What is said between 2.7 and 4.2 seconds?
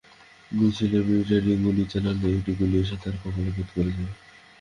এসে তার কপাল ভেদ করে যায়।